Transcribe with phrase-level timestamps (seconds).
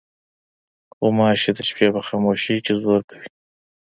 [0.97, 3.27] غوماشې د شپې په خاموشۍ کې زور کوي.